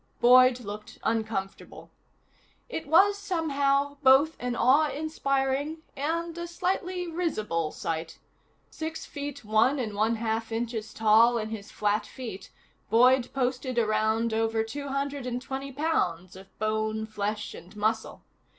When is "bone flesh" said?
16.57-17.53